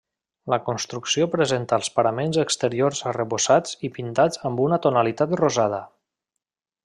La 0.51 0.57
construcció 0.69 1.27
presenta 1.33 1.77
els 1.81 1.89
paraments 1.97 2.39
exteriors 2.45 3.03
arrebossats 3.13 3.77
i 3.89 3.93
pintats 3.99 4.43
amb 4.51 4.65
una 4.69 4.81
tonalitat 4.87 5.37
rosada. 5.45 5.83